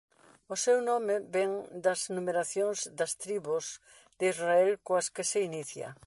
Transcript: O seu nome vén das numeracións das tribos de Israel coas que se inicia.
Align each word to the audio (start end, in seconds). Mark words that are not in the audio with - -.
O 0.53 0.55
seu 0.65 0.77
nome 0.91 1.15
vén 1.35 1.51
das 1.85 2.01
numeracións 2.15 2.79
das 2.99 3.11
tribos 3.23 3.65
de 4.19 4.25
Israel 4.33 4.71
coas 4.85 5.07
que 5.15 5.23
se 5.31 5.39
inicia. 5.49 5.89